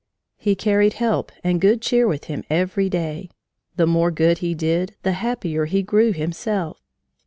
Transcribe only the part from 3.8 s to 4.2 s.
more